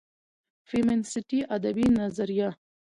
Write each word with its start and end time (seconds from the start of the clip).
فيمينستى 0.65 1.43
ادبى 1.45 1.83
نظريه 1.99 2.57